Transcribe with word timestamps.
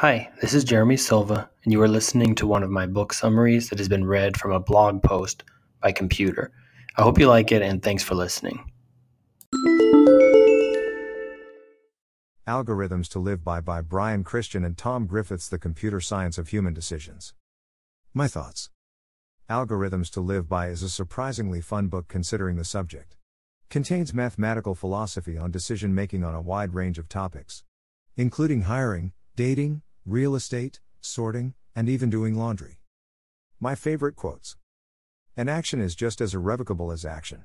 Hi, 0.00 0.30
this 0.40 0.54
is 0.54 0.64
Jeremy 0.64 0.96
Silva, 0.96 1.50
and 1.62 1.74
you 1.74 1.82
are 1.82 1.86
listening 1.86 2.34
to 2.36 2.46
one 2.46 2.62
of 2.62 2.70
my 2.70 2.86
book 2.86 3.12
summaries 3.12 3.68
that 3.68 3.78
has 3.78 3.86
been 3.86 4.06
read 4.06 4.34
from 4.34 4.50
a 4.50 4.58
blog 4.58 5.02
post 5.02 5.44
by 5.82 5.92
computer. 5.92 6.52
I 6.96 7.02
hope 7.02 7.18
you 7.18 7.28
like 7.28 7.52
it, 7.52 7.60
and 7.60 7.82
thanks 7.82 8.02
for 8.02 8.14
listening. 8.14 8.64
Algorithms 12.48 13.08
to 13.08 13.18
Live 13.18 13.44
By 13.44 13.60
by 13.60 13.82
Brian 13.82 14.24
Christian 14.24 14.64
and 14.64 14.78
Tom 14.78 15.04
Griffiths 15.06 15.50
The 15.50 15.58
Computer 15.58 16.00
Science 16.00 16.38
of 16.38 16.48
Human 16.48 16.72
Decisions. 16.72 17.34
My 18.14 18.26
thoughts. 18.26 18.70
Algorithms 19.50 20.08
to 20.12 20.22
Live 20.22 20.48
By 20.48 20.68
is 20.68 20.82
a 20.82 20.88
surprisingly 20.88 21.60
fun 21.60 21.88
book 21.88 22.08
considering 22.08 22.56
the 22.56 22.64
subject. 22.64 23.18
Contains 23.68 24.14
mathematical 24.14 24.74
philosophy 24.74 25.36
on 25.36 25.50
decision 25.50 25.94
making 25.94 26.24
on 26.24 26.34
a 26.34 26.40
wide 26.40 26.72
range 26.72 26.98
of 26.98 27.06
topics, 27.06 27.64
including 28.16 28.62
hiring, 28.62 29.12
dating, 29.36 29.82
real 30.06 30.34
estate, 30.34 30.80
sorting, 31.00 31.54
and 31.76 31.88
even 31.88 32.08
doing 32.08 32.34
laundry. 32.34 32.78
My 33.60 33.74
favorite 33.74 34.16
quotes 34.16 34.56
An 35.36 35.48
action 35.48 35.80
is 35.80 35.94
just 35.94 36.20
as 36.20 36.34
irrevocable 36.34 36.90
as 36.90 37.04
action. 37.04 37.44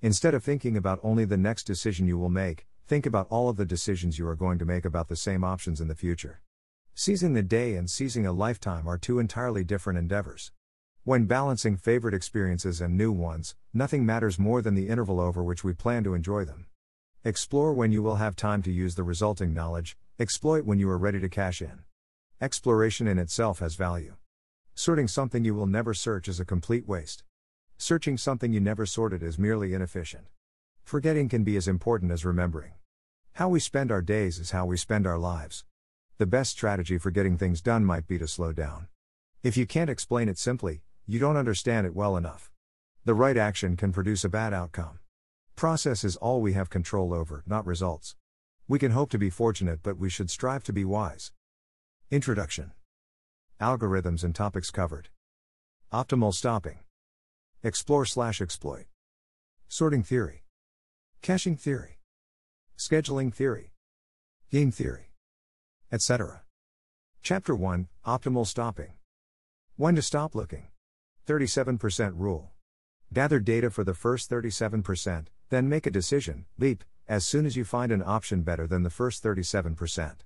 Instead 0.00 0.32
of 0.32 0.44
thinking 0.44 0.76
about 0.76 1.00
only 1.02 1.24
the 1.24 1.36
next 1.36 1.64
decision 1.64 2.06
you 2.06 2.16
will 2.16 2.28
make, 2.28 2.66
think 2.86 3.04
about 3.04 3.26
all 3.30 3.48
of 3.48 3.56
the 3.56 3.64
decisions 3.64 4.16
you 4.16 4.28
are 4.28 4.36
going 4.36 4.58
to 4.58 4.64
make 4.64 4.84
about 4.84 5.08
the 5.08 5.16
same 5.16 5.42
options 5.42 5.80
in 5.80 5.88
the 5.88 5.94
future. 5.96 6.40
Seizing 6.94 7.32
the 7.32 7.42
day 7.42 7.74
and 7.74 7.90
seizing 7.90 8.26
a 8.26 8.32
lifetime 8.32 8.86
are 8.86 8.96
two 8.96 9.18
entirely 9.18 9.64
different 9.64 9.98
endeavors. 9.98 10.52
When 11.02 11.26
balancing 11.26 11.76
favorite 11.76 12.14
experiences 12.14 12.80
and 12.80 12.96
new 12.96 13.10
ones, 13.10 13.56
nothing 13.74 14.06
matters 14.06 14.38
more 14.38 14.62
than 14.62 14.74
the 14.74 14.88
interval 14.88 15.18
over 15.18 15.42
which 15.42 15.64
we 15.64 15.72
plan 15.72 16.04
to 16.04 16.14
enjoy 16.14 16.44
them. 16.44 16.66
Explore 17.24 17.72
when 17.72 17.90
you 17.90 18.04
will 18.04 18.16
have 18.16 18.36
time 18.36 18.62
to 18.62 18.70
use 18.70 18.94
the 18.94 19.02
resulting 19.02 19.52
knowledge, 19.52 19.96
exploit 20.20 20.64
when 20.64 20.78
you 20.78 20.88
are 20.88 20.98
ready 20.98 21.18
to 21.18 21.28
cash 21.28 21.60
in. 21.60 21.80
Exploration 22.40 23.08
in 23.08 23.18
itself 23.18 23.58
has 23.58 23.74
value. 23.74 24.14
Sorting 24.72 25.08
something 25.08 25.44
you 25.44 25.56
will 25.56 25.66
never 25.66 25.92
search 25.92 26.28
is 26.28 26.38
a 26.38 26.44
complete 26.44 26.86
waste. 26.86 27.24
Searching 27.78 28.16
something 28.16 28.52
you 28.52 28.60
never 28.60 28.86
sorted 28.86 29.24
is 29.24 29.40
merely 29.40 29.74
inefficient. 29.74 30.28
Forgetting 30.84 31.28
can 31.28 31.42
be 31.42 31.56
as 31.56 31.66
important 31.66 32.12
as 32.12 32.24
remembering. 32.24 32.74
How 33.32 33.48
we 33.48 33.58
spend 33.58 33.90
our 33.90 34.02
days 34.02 34.38
is 34.38 34.52
how 34.52 34.66
we 34.66 34.76
spend 34.76 35.04
our 35.04 35.18
lives. 35.18 35.64
The 36.18 36.26
best 36.26 36.52
strategy 36.52 36.96
for 36.96 37.10
getting 37.10 37.36
things 37.36 37.60
done 37.60 37.84
might 37.84 38.06
be 38.06 38.18
to 38.18 38.28
slow 38.28 38.52
down. 38.52 38.86
If 39.42 39.56
you 39.56 39.66
can't 39.66 39.90
explain 39.90 40.28
it 40.28 40.38
simply, 40.38 40.82
you 41.08 41.18
don't 41.18 41.36
understand 41.36 41.88
it 41.88 41.94
well 41.96 42.16
enough. 42.16 42.52
The 43.04 43.14
right 43.14 43.36
action 43.36 43.76
can 43.76 43.90
produce 43.90 44.22
a 44.22 44.28
bad 44.28 44.54
outcome. 44.54 45.00
Process 45.56 46.04
is 46.04 46.14
all 46.14 46.40
we 46.40 46.52
have 46.52 46.70
control 46.70 47.12
over, 47.12 47.42
not 47.48 47.66
results. 47.66 48.14
We 48.68 48.78
can 48.78 48.92
hope 48.92 49.10
to 49.10 49.18
be 49.18 49.28
fortunate, 49.28 49.80
but 49.82 49.98
we 49.98 50.08
should 50.08 50.30
strive 50.30 50.62
to 50.64 50.72
be 50.72 50.84
wise. 50.84 51.32
Introduction 52.10 52.72
Algorithms 53.60 54.24
and 54.24 54.34
topics 54.34 54.70
covered. 54.70 55.10
Optimal 55.92 56.32
stopping. 56.32 56.78
Explore 57.62 58.06
slash 58.06 58.40
exploit. 58.40 58.86
Sorting 59.68 60.02
theory. 60.02 60.44
Caching 61.20 61.54
theory. 61.54 61.98
Scheduling 62.78 63.30
theory. 63.30 63.74
Game 64.50 64.70
theory. 64.70 65.10
Etc. 65.92 66.44
Chapter 67.20 67.54
1 67.54 67.88
Optimal 68.06 68.46
stopping. 68.46 68.94
When 69.76 69.94
to 69.94 70.00
stop 70.00 70.34
looking. 70.34 70.68
37% 71.26 72.12
rule. 72.14 72.52
Gather 73.12 73.38
data 73.38 73.68
for 73.68 73.84
the 73.84 73.92
first 73.92 74.30
37%, 74.30 75.26
then 75.50 75.68
make 75.68 75.86
a 75.86 75.90
decision, 75.90 76.46
leap, 76.56 76.84
as 77.06 77.26
soon 77.26 77.44
as 77.44 77.54
you 77.54 77.66
find 77.66 77.92
an 77.92 78.02
option 78.02 78.40
better 78.40 78.66
than 78.66 78.82
the 78.82 78.88
first 78.88 79.22
37%. 79.22 80.20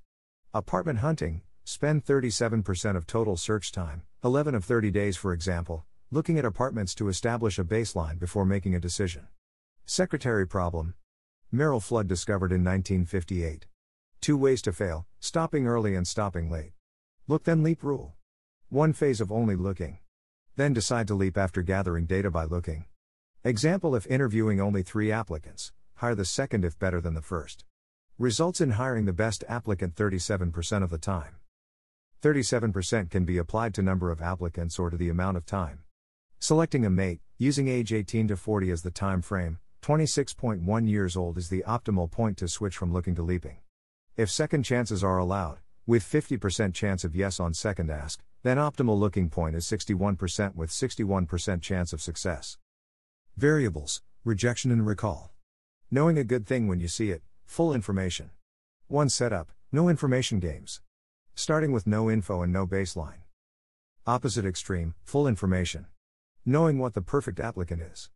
Apartment 0.54 1.00
hunting, 1.00 1.42
Spend 1.64 2.04
37% 2.04 2.96
of 2.96 3.06
total 3.06 3.36
search 3.36 3.70
time, 3.70 4.02
11 4.24 4.54
of 4.56 4.64
30 4.64 4.90
days 4.90 5.16
for 5.16 5.32
example, 5.32 5.84
looking 6.10 6.36
at 6.36 6.44
apartments 6.44 6.92
to 6.96 7.08
establish 7.08 7.56
a 7.58 7.64
baseline 7.64 8.18
before 8.18 8.44
making 8.44 8.74
a 8.74 8.80
decision. 8.80 9.28
Secretary 9.86 10.46
problem. 10.46 10.94
Merrill 11.52 11.78
Flood 11.80 12.08
discovered 12.08 12.50
in 12.50 12.64
1958. 12.64 13.66
Two 14.20 14.36
ways 14.36 14.60
to 14.62 14.72
fail 14.72 15.06
stopping 15.20 15.68
early 15.68 15.94
and 15.94 16.06
stopping 16.06 16.50
late. 16.50 16.72
Look 17.28 17.44
then 17.44 17.62
leap 17.62 17.84
rule. 17.84 18.14
One 18.68 18.92
phase 18.92 19.20
of 19.20 19.30
only 19.30 19.54
looking. 19.54 19.98
Then 20.56 20.72
decide 20.72 21.06
to 21.08 21.14
leap 21.14 21.38
after 21.38 21.62
gathering 21.62 22.06
data 22.06 22.30
by 22.30 22.44
looking. 22.44 22.86
Example 23.44 23.94
if 23.94 24.06
interviewing 24.08 24.60
only 24.60 24.82
three 24.82 25.12
applicants, 25.12 25.72
hire 25.96 26.16
the 26.16 26.24
second 26.24 26.64
if 26.64 26.76
better 26.78 27.00
than 27.00 27.14
the 27.14 27.22
first. 27.22 27.64
Results 28.18 28.60
in 28.60 28.72
hiring 28.72 29.04
the 29.04 29.12
best 29.12 29.44
applicant 29.48 29.94
37% 29.94 30.82
of 30.82 30.90
the 30.90 30.98
time. 30.98 31.36
37% 32.22 33.10
can 33.10 33.24
be 33.24 33.36
applied 33.36 33.74
to 33.74 33.82
number 33.82 34.12
of 34.12 34.22
applicants 34.22 34.78
or 34.78 34.90
to 34.90 34.96
the 34.96 35.08
amount 35.08 35.36
of 35.36 35.44
time. 35.44 35.80
Selecting 36.38 36.86
a 36.86 36.90
mate, 36.90 37.20
using 37.36 37.66
age 37.66 37.92
18 37.92 38.28
to 38.28 38.36
40 38.36 38.70
as 38.70 38.82
the 38.82 38.92
time 38.92 39.20
frame, 39.22 39.58
26.1 39.82 40.88
years 40.88 41.16
old 41.16 41.36
is 41.36 41.48
the 41.48 41.64
optimal 41.66 42.08
point 42.08 42.36
to 42.38 42.46
switch 42.46 42.76
from 42.76 42.92
looking 42.92 43.16
to 43.16 43.22
leaping. 43.22 43.56
If 44.16 44.30
second 44.30 44.62
chances 44.62 45.02
are 45.02 45.18
allowed, 45.18 45.58
with 45.84 46.04
50% 46.04 46.72
chance 46.72 47.02
of 47.02 47.16
yes 47.16 47.40
on 47.40 47.54
second 47.54 47.90
ask, 47.90 48.22
then 48.44 48.56
optimal 48.56 48.96
looking 48.96 49.28
point 49.28 49.56
is 49.56 49.66
61% 49.66 50.54
with 50.54 50.70
61% 50.70 51.60
chance 51.60 51.92
of 51.92 52.00
success. 52.00 52.56
Variables, 53.36 54.00
rejection 54.24 54.70
and 54.70 54.86
recall. 54.86 55.32
Knowing 55.90 56.18
a 56.18 56.24
good 56.24 56.46
thing 56.46 56.68
when 56.68 56.78
you 56.78 56.86
see 56.86 57.10
it, 57.10 57.22
full 57.46 57.74
information. 57.74 58.30
1 58.86 59.08
setup, 59.08 59.50
no 59.72 59.88
information 59.88 60.38
games. 60.38 60.80
Starting 61.34 61.72
with 61.72 61.86
no 61.86 62.10
info 62.10 62.42
and 62.42 62.52
no 62.52 62.66
baseline. 62.66 63.22
Opposite 64.06 64.44
extreme, 64.44 64.94
full 65.02 65.26
information. 65.26 65.86
Knowing 66.44 66.78
what 66.78 66.92
the 66.92 67.00
perfect 67.00 67.40
applicant 67.40 67.80
is. 67.80 68.10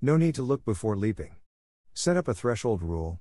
No 0.00 0.16
need 0.16 0.34
to 0.36 0.42
look 0.42 0.64
before 0.64 0.96
leaping. 0.96 1.34
Set 1.94 2.16
up 2.16 2.28
a 2.28 2.34
threshold 2.34 2.82
rule. 2.82 3.18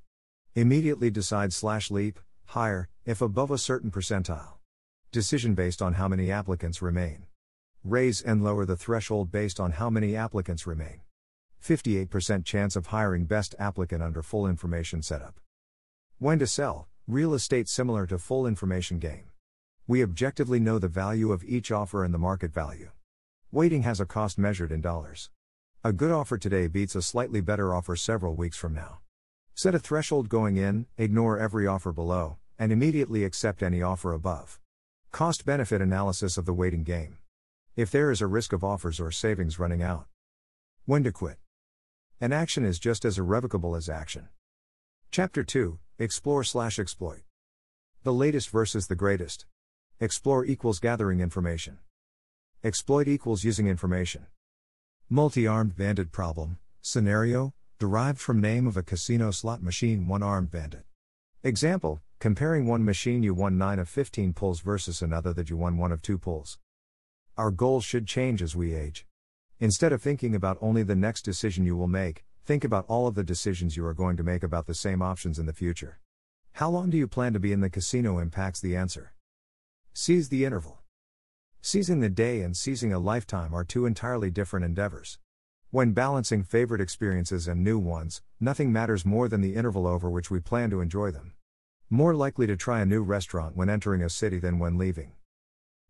Immediately 0.53 1.09
decide 1.09 1.51
slash 1.51 1.89
leap, 1.89 2.19
higher, 2.45 2.89
if 3.05 3.21
above 3.21 3.49
a 3.49 3.57
certain 3.57 3.89
percentile. 3.89 4.59
Decision 5.11 5.55
based 5.55 5.81
on 5.81 5.93
how 5.93 6.07
many 6.07 6.31
applicants 6.31 6.81
remain. 6.81 7.23
Raise 7.83 8.21
and 8.21 8.43
lower 8.43 8.66
the 8.66 8.77
threshold 8.77 9.31
based 9.31 9.59
on 9.59 9.71
how 9.71 9.89
many 9.89 10.16
applicants 10.16 10.67
remain. 10.67 11.01
58% 11.63 12.45
chance 12.45 12.75
of 12.75 12.87
hiring 12.87 13.25
best 13.25 13.55
applicant 13.57 14.03
under 14.03 14.21
full 14.21 14.47
information 14.47 15.01
setup. 15.01 15.39
When 16.19 16.37
to 16.39 16.47
sell, 16.47 16.87
real 17.07 17.33
estate 17.33 17.67
similar 17.67 18.05
to 18.07 18.19
full 18.19 18.45
information 18.45 18.99
game. 18.99 19.28
We 19.89 20.03
objectively 20.03 20.59
know 20.59 20.77
the 20.77 20.88
value 20.88 21.31
of 21.31 21.44
each 21.44 21.72
offer 21.72 22.05
and 22.05 22.13
the 22.13 22.19
market 22.19 22.53
value. 22.53 22.91
Waiting 23.51 23.81
has 23.81 24.00
a 24.00 24.05
cost 24.05 24.38
measured 24.38 24.72
in 24.72 24.81
dollars. 24.81 25.31
A 25.83 25.91
good 25.91 26.11
offer 26.11 26.38
today 26.38 26.67
beats 26.67 26.94
a 26.94 27.01
slightly 27.01 27.41
better 27.41 27.73
offer 27.73 27.95
several 27.95 28.35
weeks 28.35 28.55
from 28.55 28.75
now. 28.75 28.99
Set 29.55 29.73
a 29.73 29.79
threshold 29.79 30.29
going 30.29 30.57
in, 30.57 30.85
ignore 30.99 31.39
every 31.39 31.66
offer 31.66 31.91
below, 31.91 32.38
and 32.59 32.72
immediately 32.72 33.23
accept 33.23 33.63
any 33.63 33.81
offer 33.81 34.13
above. 34.13 34.59
Cost 35.11 35.44
benefit 35.44 35.81
analysis 35.81 36.38
of 36.38 36.45
the 36.45 36.53
waiting 36.53 36.83
game. 36.83 37.17
If 37.75 37.89
there 37.89 38.11
is 38.11 38.22
a 38.22 38.28
risk 38.28 38.53
of 38.53 38.63
offers 38.63 38.99
or 38.99 39.09
savings 39.09 39.57
running 39.57 39.81
out. 39.81 40.05
When 40.85 41.01
to 41.01 41.11
quit. 41.11 41.39
An 42.22 42.31
action 42.31 42.63
is 42.63 42.78
just 42.78 43.05
as 43.05 43.17
irrevocable 43.17 43.75
as 43.75 43.89
action. 43.89 44.28
Chapter 45.09 45.44
2 45.44 45.79
Explore 45.97 46.44
slash 46.44 46.78
exploit. 46.78 47.23
The 48.03 48.13
latest 48.13 48.51
versus 48.51 48.85
the 48.85 48.95
greatest. 48.95 49.47
Explore 50.01 50.45
equals 50.45 50.79
gathering 50.79 51.19
information. 51.19 51.77
Exploit 52.63 53.09
equals 53.09 53.43
using 53.43 53.67
information. 53.67 54.27
Multi 55.09 55.45
armed 55.45 55.75
bandit 55.75 56.13
problem, 56.13 56.57
scenario, 56.81 57.53
derived 57.79 58.17
from 58.17 58.39
name 58.39 58.65
of 58.65 58.77
a 58.77 58.81
casino 58.81 59.29
slot 59.29 59.61
machine 59.61 60.07
one 60.07 60.23
armed 60.23 60.51
bandit. 60.51 60.85
Example, 61.43 61.99
comparing 62.17 62.65
one 62.65 62.85
machine 62.85 63.23
you 63.23 63.33
won 63.33 63.57
9 63.57 63.77
of 63.79 63.89
15 63.89 64.31
pulls 64.31 64.61
versus 64.61 65.01
another 65.01 65.34
that 65.34 65.49
you 65.49 65.57
won 65.57 65.75
1 65.75 65.91
of 65.91 66.02
2 66.02 66.17
pulls. 66.17 66.57
Our 67.35 67.52
goals 67.52 67.84
should 67.84 68.07
change 68.07 68.41
as 68.41 68.55
we 68.55 68.73
age. 68.73 69.05
Instead 69.59 69.91
of 69.91 70.02
thinking 70.02 70.34
about 70.34 70.57
only 70.61 70.84
the 70.84 70.95
next 70.95 71.23
decision 71.23 71.66
you 71.66 71.75
will 71.75 71.90
make, 71.90 72.23
think 72.45 72.63
about 72.63 72.85
all 72.87 73.05
of 73.05 73.16
the 73.16 73.23
decisions 73.25 73.75
you 73.75 73.85
are 73.85 73.93
going 73.93 74.16
to 74.16 74.23
make 74.23 74.43
about 74.43 74.66
the 74.66 74.73
same 74.73 75.02
options 75.02 75.37
in 75.37 75.45
the 75.45 75.52
future. 75.52 75.99
How 76.53 76.69
long 76.69 76.90
do 76.90 76.95
you 76.95 77.05
plan 77.05 77.34
to 77.34 77.40
be 77.40 77.52
in 77.52 77.59
the 77.59 77.69
casino 77.69 78.17
impacts 78.19 78.61
the 78.61 78.78
answer. 78.78 79.11
Seize 79.94 80.30
the 80.30 80.46
interval. 80.46 80.80
Seizing 81.62 82.00
the 82.00 82.09
day 82.09 82.41
and 82.41 82.56
seizing 82.56 82.94
a 82.94 83.00
lifetime 83.00 83.53
are 83.53 83.64
two 83.64 83.86
entirely 83.86 84.30
different 84.30 84.66
endeavors. 84.66 85.20
When 85.72 85.91
balancing 85.91 86.44
favorite 86.44 86.82
experiences 86.82 87.47
and 87.47 87.64
new 87.64 87.78
ones, 87.78 88.22
nothing 88.40 88.72
matters 88.72 89.06
more 89.06 89.28
than 89.28 89.41
the 89.41 89.56
interval 89.56 89.86
over 89.86 90.09
which 90.09 90.32
we 90.32 90.40
plan 90.40 90.70
to 90.70 90.82
enjoy 90.82 91.12
them. 91.12 91.34
More 91.90 92.16
likely 92.16 92.47
to 92.47 92.56
try 92.56 92.80
a 92.82 92.86
new 92.86 93.03
restaurant 93.03 93.56
when 93.58 93.70
entering 93.70 94.02
a 94.02 94.09
city 94.09 94.40
than 94.40 94.58
when 94.58 94.78
leaving. 94.78 95.12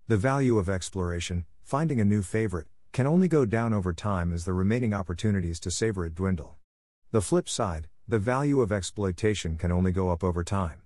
The 0.07 0.17
value 0.17 0.57
of 0.57 0.69
exploration, 0.69 1.45
finding 1.61 2.01
a 2.01 2.05
new 2.05 2.23
favorite, 2.23 2.67
can 2.91 3.05
only 3.05 3.27
go 3.27 3.45
down 3.45 3.73
over 3.73 3.93
time 3.93 4.33
as 4.33 4.45
the 4.45 4.53
remaining 4.53 4.93
opportunities 4.93 5.59
to 5.59 5.71
savor 5.71 6.05
it 6.05 6.15
dwindle. 6.15 6.57
The 7.11 7.21
flip 7.21 7.47
side, 7.47 7.89
the 8.07 8.17
value 8.17 8.61
of 8.61 8.71
exploitation 8.71 9.55
can 9.55 9.71
only 9.71 9.91
go 9.91 10.09
up 10.09 10.23
over 10.23 10.43
time. 10.43 10.81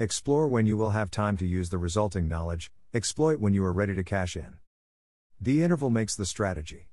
Explore 0.00 0.46
when 0.46 0.64
you 0.64 0.76
will 0.76 0.90
have 0.90 1.10
time 1.10 1.36
to 1.38 1.44
use 1.44 1.70
the 1.70 1.76
resulting 1.76 2.28
knowledge, 2.28 2.70
exploit 2.94 3.40
when 3.40 3.52
you 3.52 3.64
are 3.64 3.72
ready 3.72 3.96
to 3.96 4.04
cash 4.04 4.36
in. 4.36 4.58
The 5.40 5.64
interval 5.64 5.90
makes 5.90 6.14
the 6.14 6.24
strategy. 6.24 6.86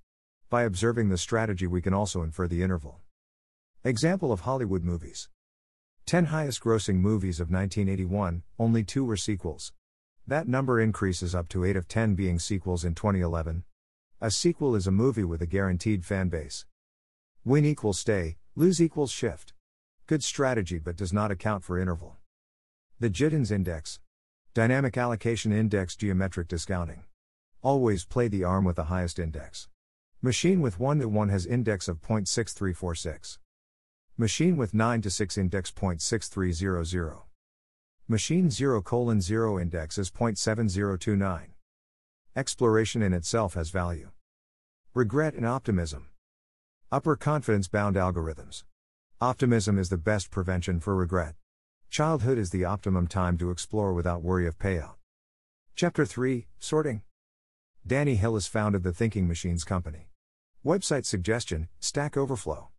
By 0.50 0.64
observing 0.64 1.10
the 1.10 1.18
strategy, 1.20 1.68
we 1.68 1.84
can 1.84 1.94
also 1.94 2.24
infer 2.24 2.48
the 2.48 2.64
interval. 2.64 3.02
Example 3.84 4.32
of 4.32 4.40
Hollywood 4.40 4.84
movies 4.84 5.30
10 6.08 6.26
highest 6.26 6.62
grossing 6.62 6.96
movies 6.96 7.40
of 7.40 7.52
1981, 7.52 8.42
only 8.58 8.84
two 8.84 9.06
were 9.06 9.16
sequels. 9.16 9.72
That 10.26 10.48
number 10.48 10.82
increases 10.82 11.36
up 11.36 11.48
to 11.50 11.64
8 11.64 11.76
of 11.76 11.88
10 11.88 12.16
being 12.16 12.40
sequels 12.40 12.84
in 12.84 12.96
2011. 12.96 13.66
A 14.20 14.32
sequel 14.32 14.74
is 14.74 14.88
a 14.88 14.92
movie 14.92 15.24
with 15.24 15.44
a 15.44 15.46
guaranteed 15.46 16.04
fan 16.04 16.30
base. 16.30 16.66
Win 17.44 17.66
equals 17.66 18.00
stay, 18.00 18.38
lose 18.56 18.82
equals 18.82 19.12
shift. 19.12 19.54
Good 20.08 20.24
strategy 20.24 20.80
but 20.80 20.96
does 20.96 21.14
not 21.14 21.30
account 21.30 21.64
for 21.64 21.78
interval. 21.78 22.18
The 22.98 23.10
Gittins 23.10 23.52
Index. 23.52 24.00
Dynamic 24.54 24.96
Allocation 24.96 25.52
Index 25.52 25.98
Geometric 25.98 26.48
Discounting. 26.48 27.04
Always 27.62 28.06
play 28.06 28.30
the 28.30 28.46
arm 28.46 28.64
with 28.64 28.78
the 28.78 28.86
highest 28.86 29.20
index. 29.20 29.68
Machine 30.22 30.62
with 30.62 30.80
1 30.80 31.00
to 31.00 31.10
1 31.10 31.28
has 31.28 31.46
index 31.46 31.90
of 31.90 32.02
0.6346. 32.02 33.38
Machine 34.18 34.56
with 34.56 34.74
9 34.74 35.02
to 35.02 35.10
6 35.10 35.38
index 35.38 35.72
0.6300. 35.72 37.24
Machine 38.08 38.50
0 38.50 38.82
colon 38.82 39.20
0 39.20 39.60
index 39.60 39.98
is 39.98 40.10
0.7029. 40.10 41.48
Exploration 42.34 43.02
in 43.02 43.12
itself 43.12 43.56
has 43.56 43.72
value. 43.72 44.12
Regret 44.94 45.34
and 45.34 45.46
optimism. 45.46 46.08
Upper 46.94 47.18
confidence 47.18 47.68
bound 47.68 47.98
algorithms. 47.98 48.64
Optimism 49.20 49.78
is 49.78 49.90
the 49.90 49.98
best 49.98 50.32
prevention 50.32 50.80
for 50.80 50.96
regret. 50.96 51.36
Childhood 51.90 52.38
is 52.38 52.50
the 52.50 52.66
optimum 52.66 53.08
time 53.08 53.38
to 53.38 53.52
explore 53.52 53.94
without 53.94 54.22
worry 54.22 54.48
of 54.48 54.58
payout. 54.58 54.96
Chapter 55.76 56.06
3 56.06 56.48
Sorting. 56.60 57.04
Danny 57.88 58.16
Hillis 58.16 58.48
founded 58.48 58.84
the 58.84 58.92
Thinking 58.92 59.28
Machines 59.28 59.64
Company. 59.64 60.10
Website 60.66 61.06
suggestion 61.06 61.70
Stack 61.80 62.18
Overflow. 62.18 62.70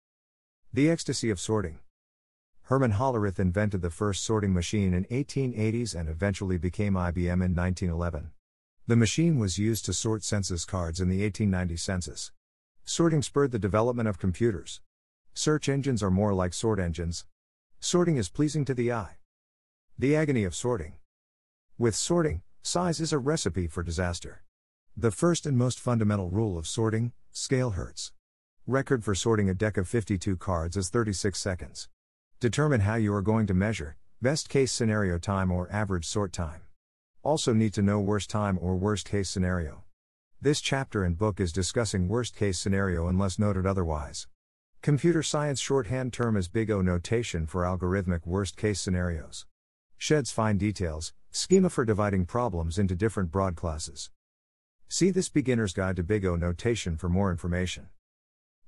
The 0.73 0.91
ecstasy 0.91 1.31
of 1.31 1.41
sorting. 1.41 1.79
Herman 2.63 2.93
Hollerith 2.93 3.39
invented 3.39 3.81
the 3.81 3.91
first 3.91 4.25
sorting 4.25 4.53
machine 4.53 4.93
in 4.93 5.05
1880s 5.05 5.95
and 5.95 6.09
eventually 6.09 6.59
became 6.59 6.95
IBM 6.95 7.45
in 7.45 7.55
1911. 7.55 8.33
The 8.89 8.97
machine 8.97 9.39
was 9.39 9.57
used 9.57 9.85
to 9.85 9.93
sort 9.93 10.25
census 10.25 10.65
cards 10.65 11.01
in 11.01 11.09
the 11.09 11.23
1890 11.23 11.77
census. 11.77 12.33
Sorting 12.85 13.23
spurred 13.23 13.53
the 13.53 13.59
development 13.59 14.09
of 14.09 14.19
computers. 14.19 14.81
Search 15.33 15.69
engines 15.69 16.03
are 16.03 16.11
more 16.11 16.35
like 16.35 16.53
sort 16.53 16.81
engines. 16.81 17.25
Sorting 17.89 18.17
is 18.17 18.29
pleasing 18.29 18.65
to 18.65 18.75
the 18.75 18.91
eye. 18.91 19.19
The 19.97 20.17
agony 20.17 20.43
of 20.43 20.57
sorting. 20.57 20.95
With 21.79 21.95
sorting, 21.95 22.43
size 22.61 22.99
is 22.99 23.13
a 23.13 23.19
recipe 23.21 23.69
for 23.69 23.85
disaster. 23.85 24.43
The 24.97 25.13
first 25.13 25.47
and 25.47 25.57
most 25.57 25.79
fundamental 25.79 26.29
rule 26.29 26.59
of 26.59 26.67
sorting 26.67 27.13
scale 27.31 27.71
hurts. 27.71 28.11
Record 28.67 29.05
for 29.05 29.15
sorting 29.15 29.49
a 29.49 29.55
deck 29.55 29.77
of 29.77 29.87
52 29.87 30.37
cards 30.37 30.77
is 30.77 30.89
36 30.89 31.39
seconds. 31.39 31.89
Determine 32.41 32.81
how 32.81 32.97
you 32.97 33.15
are 33.15 33.23
going 33.23 33.47
to 33.47 33.55
measure 33.55 33.95
best 34.21 34.49
case 34.49 34.73
scenario 34.73 35.17
time 35.17 35.53
or 35.53 35.71
average 35.71 36.07
sort 36.07 36.33
time. 36.33 36.63
Also, 37.23 37.53
need 37.53 37.73
to 37.75 37.83
know 37.83 38.01
worst 38.01 38.29
time 38.29 38.59
or 38.61 38.75
worst 38.75 39.09
case 39.09 39.31
scenario. 39.31 39.85
This 40.43 40.61
chapter 40.61 41.05
and 41.05 41.17
book 41.17 41.39
is 41.39 41.53
discussing 41.53 42.09
worst 42.09 42.35
case 42.35 42.59
scenario 42.59 43.07
unless 43.07 43.39
noted 43.39 43.65
otherwise. 43.65 44.27
Computer 44.87 45.21
science 45.21 45.59
shorthand 45.59 46.13
term 46.13 46.37
is 46.37 46.47
Big 46.47 46.71
O 46.71 46.81
notation 46.81 47.45
for 47.45 47.65
algorithmic 47.65 48.25
worst 48.25 48.57
case 48.57 48.81
scenarios. 48.81 49.45
Sheds 49.99 50.31
fine 50.31 50.59
details, 50.59 51.13
schema 51.33 51.71
for 51.71 51.85
dividing 51.85 52.25
problems 52.25 52.79
into 52.79 52.95
different 52.95 53.33
broad 53.33 53.57
classes. 53.57 54.11
See 54.89 55.11
this 55.11 55.29
beginner's 55.29 55.73
guide 55.73 55.97
to 55.97 56.05
Big 56.05 56.25
O 56.25 56.37
notation 56.37 56.97
for 56.97 57.09
more 57.09 57.33
information. 57.33 57.89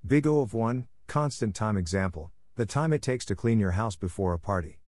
Big 0.05 0.27
O 0.27 0.41
of 0.41 0.55
1, 0.55 0.89
constant 1.07 1.55
time 1.55 1.77
example, 1.77 2.33
the 2.57 2.67
time 2.67 2.93
it 2.93 3.01
takes 3.01 3.25
to 3.27 3.37
clean 3.37 3.61
your 3.61 3.79
house 3.79 3.95
before 3.95 4.33
a 4.33 4.41
party. 4.41 4.81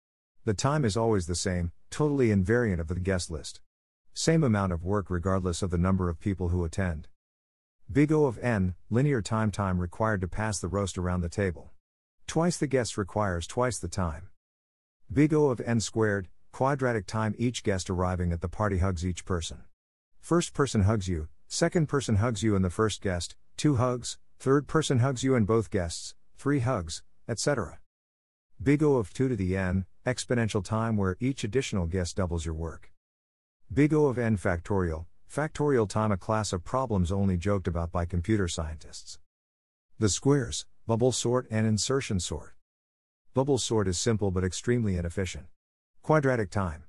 The 0.45 0.55
time 0.55 0.83
is 0.83 0.97
always 0.97 1.27
the 1.27 1.35
same, 1.35 1.73
totally 1.91 2.29
invariant 2.29 2.79
of 2.79 2.87
the 2.87 2.99
guest 2.99 3.29
list. 3.29 3.61
Same 4.15 4.43
amount 4.43 4.73
of 4.73 4.83
work 4.83 5.11
regardless 5.11 5.61
of 5.61 5.69
the 5.69 5.77
number 5.77 6.09
of 6.09 6.19
people 6.19 6.49
who 6.49 6.65
attend. 6.65 7.07
Big 7.91 8.11
O 8.11 8.25
of 8.25 8.37
n, 8.39 8.75
linear 8.89 9.21
time 9.21 9.51
time 9.51 9.79
required 9.79 10.21
to 10.21 10.27
pass 10.27 10.59
the 10.59 10.67
roast 10.67 10.97
around 10.97 11.21
the 11.21 11.29
table. 11.29 11.71
Twice 12.27 12.57
the 12.57 12.67
guests 12.67 12.97
requires 12.97 13.47
twice 13.47 13.77
the 13.77 13.87
time. 13.87 14.29
Big 15.11 15.33
O 15.33 15.49
of 15.49 15.61
n 15.61 15.79
squared, 15.79 16.27
quadratic 16.51 17.05
time 17.05 17.35
each 17.37 17.63
guest 17.63 17.89
arriving 17.89 18.31
at 18.31 18.41
the 18.41 18.47
party 18.47 18.77
hugs 18.77 19.05
each 19.05 19.25
person. 19.25 19.63
First 20.19 20.53
person 20.53 20.83
hugs 20.83 21.07
you, 21.07 21.29
second 21.47 21.89
person 21.89 22.17
hugs 22.17 22.43
you 22.43 22.55
and 22.55 22.63
the 22.63 22.69
first 22.69 23.01
guest, 23.01 23.35
two 23.57 23.75
hugs, 23.77 24.17
Third 24.41 24.67
person 24.67 24.99
hugs 24.99 25.21
you 25.21 25.35
and 25.35 25.45
both 25.45 25.69
guests, 25.69 26.15
3 26.37 26.59
hugs, 26.59 27.03
etc. 27.27 27.79
Big 28.63 28.81
O 28.81 28.95
of 28.95 29.13
2 29.13 29.27
to 29.27 29.35
the 29.35 29.57
n, 29.57 29.85
exponential 30.05 30.63
time 30.63 30.95
where 30.95 31.17
each 31.19 31.43
additional 31.43 31.87
guest 31.87 32.15
doubles 32.15 32.45
your 32.45 32.55
work. 32.55 32.93
Big 33.71 33.93
O 33.93 34.05
of 34.05 34.17
n 34.17 34.37
factorial, 34.37 35.07
factorial 35.29 35.87
time 35.87 36.11
a 36.11 36.17
class 36.17 36.51
of 36.51 36.63
problems 36.63 37.11
only 37.11 37.37
joked 37.37 37.67
about 37.67 37.91
by 37.91 38.03
computer 38.03 38.47
scientists. 38.47 39.19
The 39.99 40.09
squares, 40.09 40.65
bubble 40.87 41.11
sort 41.11 41.45
and 41.51 41.67
insertion 41.67 42.19
sort. 42.19 42.55
Bubble 43.35 43.59
sort 43.59 43.87
is 43.87 43.99
simple 43.99 44.31
but 44.31 44.43
extremely 44.43 44.97
inefficient. 44.97 45.45
Quadratic 46.01 46.49
time. 46.49 46.85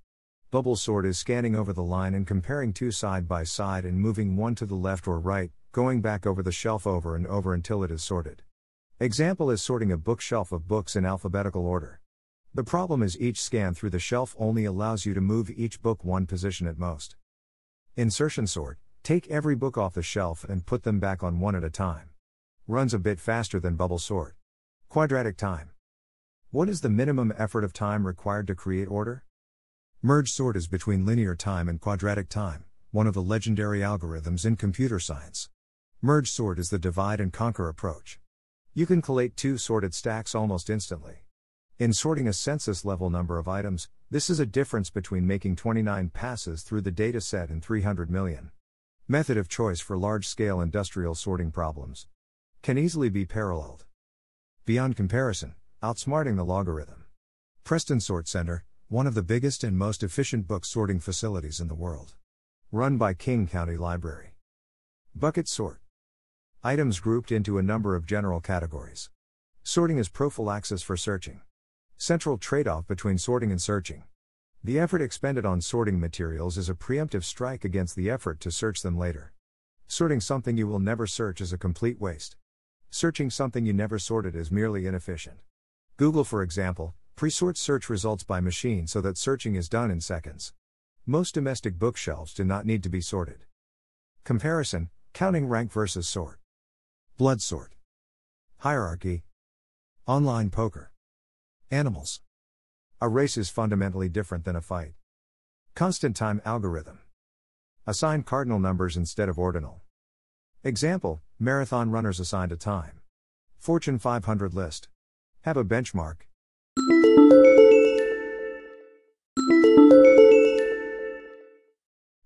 Bubble 0.51 0.77
sort 0.77 1.05
is 1.05 1.19
scanning 1.19 1.55
over 1.55 1.75
the 1.75 1.83
line 1.83 2.15
and 2.15 2.27
comparing 2.27 2.73
two 2.73 2.91
side 2.91 3.29
by 3.29 3.45
side 3.45 3.85
and 3.85 4.01
moving 4.01 4.37
one 4.37 4.55
to 4.55 4.65
the 4.65 4.75
left 4.75 5.07
or 5.07 5.21
right, 5.21 5.51
going 5.73 6.01
back 6.01 6.27
over 6.27 6.43
the 6.43 6.51
shelf 6.51 6.87
over 6.87 7.15
and 7.15 7.27
over 7.27 7.53
until 7.53 7.85
it 7.85 7.91
is 7.91 8.03
sorted. 8.03 8.43
Example 8.99 9.51
is 9.51 9.63
sorting 9.63 9.93
a 9.93 9.99
bookshelf 9.99 10.51
of 10.51 10.67
books 10.67 10.97
in 10.97 11.05
alphabetical 11.05 11.67
order. 11.67 12.01
The 12.55 12.65
problem 12.65 13.03
is 13.03 13.21
each 13.21 13.41
scan 13.41 13.75
through 13.75 13.91
the 13.91 13.99
shelf 13.99 14.35
only 14.39 14.65
allows 14.65 15.05
you 15.05 15.13
to 15.13 15.21
move 15.21 15.51
each 15.51 15.83
book 15.83 16.05
one 16.05 16.27
position 16.27 16.67
at 16.67 16.79
most. 16.79 17.17
Insertion 17.97 18.47
sort 18.47 18.79
take 19.03 19.29
every 19.29 19.57
book 19.57 19.77
off 19.77 19.95
the 19.95 20.03
shelf 20.03 20.45
and 20.45 20.65
put 20.65 20.85
them 20.85 21.01
back 21.01 21.25
on 21.25 21.41
one 21.41 21.57
at 21.57 21.65
a 21.65 21.71
time. 21.71 22.11
Runs 22.69 22.95
a 22.95 22.99
bit 23.01 23.19
faster 23.19 23.59
than 23.59 23.75
bubble 23.75 23.99
sort. 23.99 24.37
Quadratic 24.89 25.37
time. 25.37 25.71
What 26.53 26.69
is 26.69 26.83
the 26.83 26.89
minimum 26.89 27.33
effort 27.37 27.65
of 27.65 27.73
time 27.73 28.07
required 28.07 28.47
to 28.47 28.55
create 28.55 28.87
order? 28.87 29.25
Merge 30.03 30.31
sort 30.31 30.57
is 30.57 30.69
between 30.69 31.05
linear 31.05 31.35
time 31.35 31.69
and 31.69 31.81
quadratic 31.81 32.29
time, 32.29 32.65
one 32.93 33.09
of 33.09 33.15
the 33.15 33.23
legendary 33.23 33.81
algorithms 33.81 34.47
in 34.47 34.55
computer 34.55 35.01
science. 35.01 35.49
Merge 36.01 36.31
sort 36.31 36.61
is 36.61 36.71
the 36.71 36.79
divide 36.79 37.21
and 37.21 37.33
conquer 37.33 37.69
approach. 37.69 38.21
You 38.73 38.87
can 38.87 39.03
collate 39.03 39.37
two 39.37 39.59
sorted 39.59 39.95
stacks 39.95 40.35
almost 40.35 40.71
instantly. 40.71 41.25
In 41.79 41.93
sorting 41.93 42.29
a 42.29 42.33
census 42.33 42.85
level 42.85 43.11
number 43.11 43.37
of 43.37 43.49
items, 43.49 43.89
this 44.13 44.29
is 44.29 44.41
a 44.41 44.47
difference 44.47 44.91
between 44.91 45.25
making 45.25 45.55
29 45.55 46.09
passes 46.09 46.63
through 46.63 46.81
the 46.81 46.91
data 46.91 47.21
set 47.21 47.49
and 47.49 47.63
300 47.63 48.11
million. 48.11 48.51
Method 49.07 49.37
of 49.37 49.49
choice 49.49 49.79
for 49.79 49.97
large 49.97 50.27
scale 50.27 50.61
industrial 50.61 51.15
sorting 51.15 51.53
problems. 51.53 52.09
Can 52.61 52.77
easily 52.77 53.09
be 53.09 53.25
paralleled. 53.25 53.85
Beyond 54.65 54.97
comparison, 54.97 55.55
outsmarting 55.81 56.35
the 56.35 56.45
logarithm. 56.45 57.05
Preston 57.63 58.01
Sort 58.01 58.27
Center, 58.27 58.65
one 58.89 59.07
of 59.07 59.15
the 59.15 59.23
biggest 59.23 59.63
and 59.63 59.79
most 59.79 60.03
efficient 60.03 60.49
book 60.49 60.65
sorting 60.65 60.99
facilities 60.99 61.61
in 61.61 61.69
the 61.69 61.75
world. 61.77 62.15
Run 62.73 62.99
by 62.99 63.15
King 63.15 63.47
County 63.47 63.77
Library. 63.77 64.35
Bucket 65.15 65.47
Sort. 65.47 65.81
Items 66.65 66.99
grouped 66.99 67.31
into 67.31 67.59
a 67.59 67.63
number 67.63 67.95
of 67.95 68.07
general 68.07 68.41
categories. 68.41 69.09
Sorting 69.63 69.99
is 69.99 70.09
prophylaxis 70.09 70.83
for 70.83 70.97
searching. 70.97 71.43
Central 72.03 72.39
trade 72.39 72.67
off 72.67 72.87
between 72.87 73.19
sorting 73.19 73.51
and 73.51 73.61
searching. 73.61 74.05
The 74.65 74.79
effort 74.79 75.03
expended 75.03 75.45
on 75.45 75.61
sorting 75.61 76.01
materials 76.01 76.57
is 76.57 76.71
a 76.71 76.75
preemptive 76.75 77.25
strike 77.25 77.63
against 77.63 77.95
the 77.95 78.09
effort 78.09 78.41
to 78.41 78.51
search 78.51 78.81
them 78.81 78.97
later. 78.97 79.35
Sorting 79.87 80.19
something 80.19 80.57
you 80.57 80.67
will 80.67 80.79
never 80.79 81.07
search 81.07 81.43
is 81.43 81.53
a 81.53 81.59
complete 81.59 82.01
waste. 82.01 82.37
Searching 82.89 83.29
something 83.29 83.67
you 83.67 83.75
never 83.75 83.99
sorted 83.99 84.35
is 84.35 84.51
merely 84.51 84.87
inefficient. 84.87 85.41
Google, 85.99 86.25
for 86.25 86.43
example, 86.43 86.95
pre-sorts 87.17 87.61
search 87.61 87.91
results 87.91 88.25
by 88.25 88.41
machine 88.41 88.87
so 88.87 89.03
that 89.03 89.19
searching 89.19 89.55
is 89.55 89.69
done 89.69 89.91
in 89.91 90.01
seconds. 90.01 90.55
Most 91.05 91.35
domestic 91.35 91.79
bookshelves 91.79 92.33
do 92.33 92.45
not 92.45 92.65
need 92.65 92.83
to 92.83 92.89
be 92.89 93.03
sorted. 93.03 93.45
Comparison 94.25 94.89
Counting 95.13 95.49
rank 95.49 95.71
versus 95.71 96.09
sort. 96.09 96.39
Blood 97.19 97.43
sort. 97.43 97.75
Hierarchy. 98.61 99.25
Online 100.07 100.49
poker. 100.49 100.90
Animals. 101.73 102.21
A 103.01 103.09
race 103.09 103.37
is 103.37 103.49
fundamentally 103.49 104.09
different 104.09 104.45
than 104.45 104.57
a 104.57 104.61
fight. 104.61 104.95
Constant 105.77 106.17
time 106.17 106.43
algorithm. 106.45 106.99
Assign 107.87 108.25
cardinal 108.25 108.59
numbers 108.59 108.97
instead 108.97 109.29
of 109.29 109.39
ordinal. 109.39 109.83
Example 110.65 111.23
Marathon 111.39 111.93
runners 111.93 112.19
assigned 112.19 112.51
a 112.51 112.57
time. 112.57 112.99
Fortune 113.57 114.01
500 114.01 114.53
list. 114.53 114.89
Have 115.43 115.57
a 115.57 115.65
benchmark. 115.65 116.23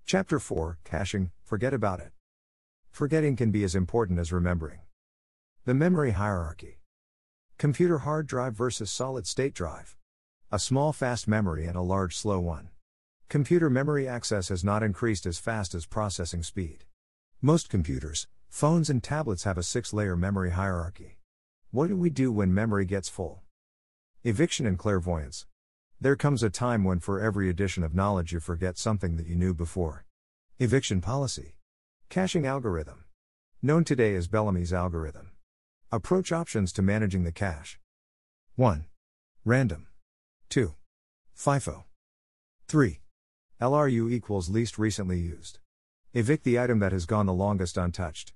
Chapter 0.07 0.39
4 0.39 0.79
Caching 0.83 1.29
Forget 1.43 1.71
about 1.71 1.99
it. 1.99 2.13
Forgetting 2.89 3.35
can 3.35 3.51
be 3.51 3.63
as 3.63 3.75
important 3.75 4.17
as 4.17 4.33
remembering. 4.33 4.79
The 5.65 5.75
memory 5.75 6.11
hierarchy. 6.13 6.79
Computer 7.57 7.99
hard 7.99 8.27
drive 8.27 8.53
versus 8.53 8.91
solid 8.91 9.25
state 9.25 9.53
drive. 9.53 9.95
A 10.51 10.59
small 10.59 10.91
fast 10.91 11.25
memory 11.25 11.65
and 11.65 11.77
a 11.77 11.81
large 11.81 12.17
slow 12.17 12.37
one. 12.37 12.67
Computer 13.29 13.69
memory 13.69 14.05
access 14.05 14.49
has 14.49 14.61
not 14.61 14.83
increased 14.83 15.25
as 15.25 15.39
fast 15.39 15.73
as 15.73 15.85
processing 15.85 16.43
speed. 16.43 16.83
Most 17.41 17.69
computers, 17.69 18.27
phones, 18.49 18.89
and 18.89 19.01
tablets 19.01 19.45
have 19.45 19.57
a 19.57 19.63
six 19.63 19.93
layer 19.93 20.17
memory 20.17 20.51
hierarchy. 20.51 21.17
What 21.71 21.87
do 21.87 21.95
we 21.95 22.09
do 22.09 22.29
when 22.29 22.53
memory 22.53 22.83
gets 22.83 23.07
full? 23.07 23.43
Eviction 24.25 24.65
and 24.65 24.77
clairvoyance. 24.77 25.45
There 26.01 26.17
comes 26.17 26.43
a 26.43 26.49
time 26.49 26.83
when, 26.83 26.99
for 26.99 27.21
every 27.21 27.49
addition 27.49 27.83
of 27.83 27.95
knowledge, 27.95 28.33
you 28.33 28.41
forget 28.41 28.77
something 28.77 29.15
that 29.15 29.27
you 29.27 29.37
knew 29.37 29.53
before. 29.53 30.03
Eviction 30.59 30.99
policy. 30.99 31.55
Caching 32.09 32.45
algorithm. 32.45 33.05
Known 33.61 33.85
today 33.85 34.13
as 34.15 34.27
Belady's 34.27 34.73
algorithm. 34.73 35.31
Approach 35.91 36.31
options 36.31 36.73
to 36.73 36.81
managing 36.81 37.23
the 37.23 37.31
cache 37.31 37.79
1. 38.55 38.85
Random. 39.45 39.87
2. 40.49 40.73
FIFO. 41.37 41.83
3. 42.67 43.01
LRU 43.61 44.11
equals 44.11 44.49
least 44.49 44.79
recently 44.79 45.19
used. 45.19 45.59
Evict 46.13 46.43
the 46.43 46.59
item 46.59 46.79
that 46.79 46.91
has 46.91 47.05
gone 47.05 47.27
the 47.27 47.33
longest 47.33 47.77
untouched. 47.77 48.33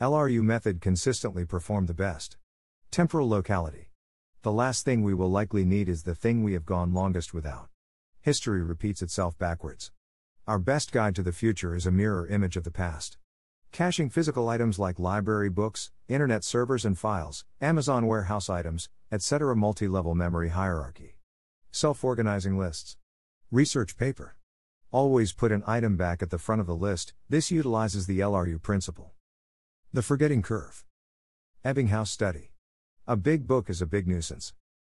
LRU 0.00 0.42
method 0.42 0.80
consistently 0.80 1.44
perform 1.44 1.84
the 1.86 1.94
best. 1.94 2.38
Temporal 2.90 3.28
locality. 3.28 3.90
The 4.40 4.52
last 4.52 4.84
thing 4.84 5.02
we 5.02 5.14
will 5.14 5.30
likely 5.30 5.66
need 5.66 5.90
is 5.90 6.04
the 6.04 6.14
thing 6.14 6.42
we 6.42 6.54
have 6.54 6.64
gone 6.64 6.94
longest 6.94 7.34
without. 7.34 7.68
History 8.22 8.62
repeats 8.62 9.02
itself 9.02 9.36
backwards. 9.36 9.92
Our 10.46 10.58
best 10.58 10.90
guide 10.90 11.14
to 11.16 11.22
the 11.22 11.32
future 11.32 11.76
is 11.76 11.86
a 11.86 11.90
mirror 11.90 12.26
image 12.26 12.56
of 12.56 12.64
the 12.64 12.70
past. 12.70 13.18
Caching 13.72 14.10
physical 14.10 14.50
items 14.50 14.78
like 14.78 14.98
library 14.98 15.48
books, 15.48 15.90
internet 16.06 16.44
servers 16.44 16.84
and 16.84 16.98
files, 16.98 17.46
Amazon 17.58 18.06
warehouse 18.06 18.50
items, 18.50 18.90
etc. 19.10 19.56
multi 19.56 19.88
level 19.88 20.14
memory 20.14 20.50
hierarchy. 20.50 21.16
Self 21.70 22.04
organizing 22.04 22.58
lists. 22.58 22.98
Research 23.50 23.96
paper. 23.96 24.36
Always 24.90 25.32
put 25.32 25.52
an 25.52 25.62
item 25.66 25.96
back 25.96 26.22
at 26.22 26.28
the 26.28 26.36
front 26.36 26.60
of 26.60 26.66
the 26.66 26.76
list, 26.76 27.14
this 27.30 27.50
utilizes 27.50 28.06
the 28.06 28.20
LRU 28.20 28.60
principle. 28.60 29.12
The 29.90 30.02
Forgetting 30.02 30.42
Curve. 30.42 30.84
Ebbinghaus 31.64 32.08
study. 32.08 32.50
A 33.06 33.16
big 33.16 33.46
book 33.46 33.70
is 33.70 33.80
a 33.80 33.86
big 33.86 34.06
nuisance. 34.06 34.52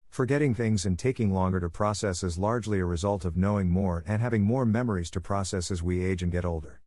Forgetting 0.09 0.53
things 0.53 0.85
and 0.85 0.99
taking 0.99 1.33
longer 1.33 1.61
to 1.61 1.69
process 1.69 2.23
is 2.23 2.37
largely 2.37 2.79
a 2.79 2.85
result 2.85 3.23
of 3.23 3.37
knowing 3.37 3.69
more 3.69 4.03
and 4.05 4.21
having 4.21 4.41
more 4.41 4.65
memories 4.65 5.09
to 5.11 5.21
process 5.21 5.71
as 5.71 5.81
we 5.81 6.03
age 6.03 6.21
and 6.21 6.31
get 6.33 6.43
older. 6.43 6.81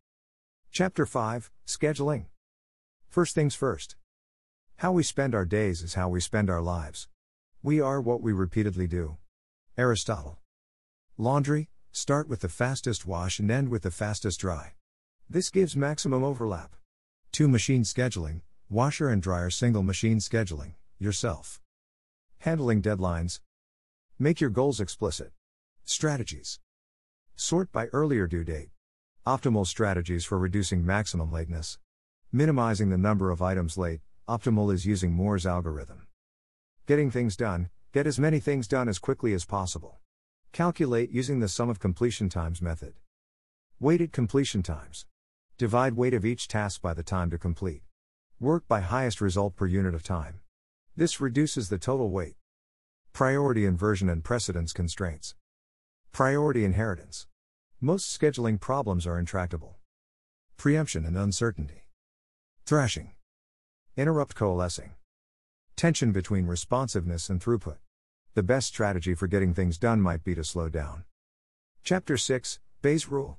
Chapter 0.71 1.07
5 1.07 1.49
Scheduling. 1.65 2.25
First 3.09 3.33
things 3.33 3.55
first. 3.55 3.95
How 4.77 4.91
we 4.91 5.01
spend 5.01 5.33
our 5.33 5.43
days 5.43 5.81
is 5.81 5.95
how 5.95 6.09
we 6.09 6.21
spend 6.21 6.47
our 6.47 6.61
lives. 6.61 7.09
We 7.63 7.81
are 7.81 7.99
what 7.99 8.21
we 8.21 8.33
repeatedly 8.33 8.85
do. 8.85 9.17
Aristotle. 9.77 10.37
Laundry, 11.17 11.69
start 11.91 12.29
with 12.29 12.41
the 12.41 12.49
fastest 12.49 13.07
wash 13.07 13.39
and 13.39 13.49
end 13.49 13.69
with 13.69 13.81
the 13.81 13.91
fastest 13.91 14.39
dry. 14.39 14.73
This 15.27 15.49
gives 15.49 15.75
maximum 15.75 16.23
overlap. 16.23 16.75
2. 17.31 17.47
Machine 17.47 17.81
scheduling, 17.81 18.41
washer 18.69 19.09
and 19.09 19.23
dryer 19.23 19.49
single 19.49 19.83
machine 19.83 20.19
scheduling, 20.19 20.75
yourself. 20.99 21.59
Handling 22.37 22.83
deadlines. 22.83 23.41
Make 24.19 24.39
your 24.39 24.51
goals 24.51 24.79
explicit. 24.79 25.31
Strategies. 25.83 26.59
Sort 27.35 27.71
by 27.71 27.87
earlier 27.87 28.27
due 28.27 28.43
date. 28.43 28.69
Optimal 29.29 29.67
strategies 29.67 30.25
for 30.25 30.39
reducing 30.39 30.83
maximum 30.83 31.31
lateness. 31.31 31.77
Minimizing 32.31 32.89
the 32.89 32.97
number 32.97 33.29
of 33.29 33.43
items 33.43 33.77
late, 33.77 33.99
optimal 34.27 34.73
is 34.73 34.87
using 34.87 35.13
Moore's 35.13 35.45
algorithm. 35.45 36.07
Getting 36.87 37.11
things 37.11 37.37
done, 37.37 37.69
get 37.93 38.07
as 38.07 38.19
many 38.19 38.39
things 38.39 38.67
done 38.67 38.89
as 38.89 38.97
quickly 38.97 39.33
as 39.33 39.45
possible. 39.45 39.99
Calculate 40.51 41.11
using 41.11 41.41
the 41.41 41.47
sum 41.47 41.69
of 41.69 41.79
completion 41.79 42.27
times 42.27 42.59
method. 42.59 42.95
Weighted 43.79 44.11
completion 44.11 44.63
times. 44.63 45.05
Divide 45.59 45.93
weight 45.93 46.15
of 46.15 46.25
each 46.25 46.47
task 46.47 46.81
by 46.81 46.95
the 46.95 47.03
time 47.03 47.29
to 47.29 47.37
complete. 47.37 47.83
Work 48.39 48.67
by 48.67 48.79
highest 48.79 49.21
result 49.21 49.55
per 49.55 49.67
unit 49.67 49.93
of 49.93 50.01
time. 50.01 50.39
This 50.95 51.21
reduces 51.21 51.69
the 51.69 51.77
total 51.77 52.09
weight. 52.09 52.33
Priority 53.13 53.67
inversion 53.67 54.09
and 54.09 54.23
precedence 54.23 54.73
constraints. 54.73 55.35
Priority 56.11 56.65
inheritance. 56.65 57.27
Most 57.81 58.19
scheduling 58.19 58.59
problems 58.59 59.07
are 59.07 59.17
intractable. 59.17 59.77
Preemption 60.57 61.05
and 61.05 61.17
uncertainty. 61.17 61.85
Thrashing. 62.65 63.13
Interrupt 63.95 64.35
coalescing. 64.35 64.95
Tension 65.77 66.11
between 66.11 66.45
responsiveness 66.45 67.29
and 67.29 67.39
throughput. 67.39 67.77
The 68.33 68.43
best 68.43 68.67
strategy 68.67 69.13
for 69.13 69.27
getting 69.27 69.53
things 69.53 69.77
done 69.77 70.01
might 70.01 70.25
be 70.25 70.35
to 70.35 70.43
slow 70.43 70.67
down. 70.67 71.05
Chapter 71.81 72.17
6 72.17 72.59
Bayes' 72.81 73.07
Rule. 73.07 73.37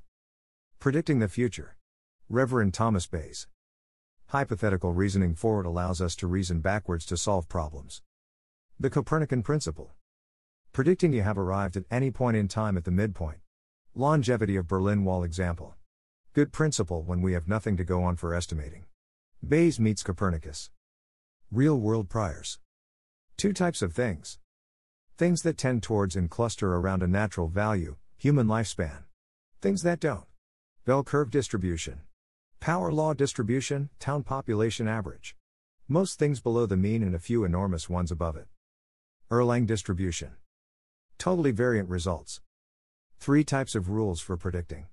Predicting 0.78 1.18
the 1.18 1.28
Future. 1.28 1.76
Reverend 2.30 2.72
Thomas 2.72 3.06
Bayes. 3.06 3.46
Hypothetical 4.28 4.94
reasoning 4.94 5.34
forward 5.34 5.66
allows 5.66 6.00
us 6.00 6.16
to 6.16 6.26
reason 6.26 6.60
backwards 6.60 7.04
to 7.04 7.18
solve 7.18 7.46
problems. 7.46 8.00
The 8.78 8.88
Copernican 8.88 9.42
Principle. 9.42 9.92
Predicting 10.72 11.12
you 11.12 11.20
have 11.20 11.36
arrived 11.36 11.76
at 11.76 11.84
any 11.90 12.10
point 12.10 12.38
in 12.38 12.48
time 12.48 12.78
at 12.78 12.84
the 12.84 12.90
midpoint. 12.90 13.40
Longevity 13.96 14.54
of 14.54 14.68
Berlin 14.68 15.04
Wall 15.04 15.24
example. 15.24 15.74
Good 16.32 16.52
principle 16.52 17.02
when 17.02 17.22
we 17.22 17.32
have 17.32 17.48
nothing 17.48 17.76
to 17.76 17.82
go 17.82 18.04
on 18.04 18.14
for 18.14 18.36
estimating. 18.36 18.84
Bayes 19.46 19.80
meets 19.80 20.04
Copernicus. 20.04 20.70
Real 21.50 21.76
world 21.76 22.08
priors. 22.08 22.60
Two 23.36 23.52
types 23.52 23.82
of 23.82 23.92
things. 23.92 24.38
Things 25.18 25.42
that 25.42 25.58
tend 25.58 25.82
towards 25.82 26.14
and 26.14 26.30
cluster 26.30 26.76
around 26.76 27.02
a 27.02 27.08
natural 27.08 27.48
value, 27.48 27.96
human 28.16 28.46
lifespan. 28.46 29.02
Things 29.60 29.82
that 29.82 29.98
don't. 29.98 30.26
Bell 30.84 31.02
curve 31.02 31.32
distribution. 31.32 32.02
Power 32.60 32.92
law 32.92 33.12
distribution, 33.12 33.90
town 33.98 34.22
population 34.22 34.86
average. 34.86 35.34
Most 35.88 36.16
things 36.16 36.40
below 36.40 36.64
the 36.64 36.76
mean 36.76 37.02
and 37.02 37.16
a 37.16 37.18
few 37.18 37.42
enormous 37.42 37.90
ones 37.90 38.12
above 38.12 38.36
it. 38.36 38.46
Erlang 39.32 39.66
distribution. 39.66 40.30
Totally 41.18 41.50
variant 41.50 41.88
results. 41.88 42.40
Three 43.22 43.44
types 43.44 43.74
of 43.74 43.90
rules 43.90 44.22
for 44.22 44.38
predicting 44.38 44.86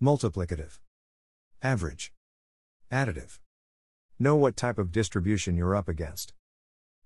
multiplicative, 0.00 0.78
average, 1.60 2.12
additive. 2.92 3.40
Know 4.20 4.36
what 4.36 4.56
type 4.56 4.78
of 4.78 4.92
distribution 4.92 5.56
you're 5.56 5.74
up 5.74 5.88
against. 5.88 6.32